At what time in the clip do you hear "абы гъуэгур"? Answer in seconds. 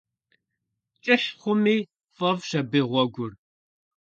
2.59-3.31